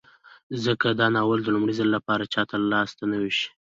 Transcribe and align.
ځکه 0.63 0.87
که 0.91 0.97
دا 0.99 1.07
ناول 1.15 1.39
د 1.43 1.47
لومړي 1.55 1.73
ځل 1.79 1.89
لپاره 1.97 2.29
چاته 2.33 2.55
لاس 2.71 2.89
ته 2.97 3.03
وشي 3.23 3.47